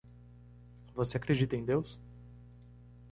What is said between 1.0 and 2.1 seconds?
acredita em Deus?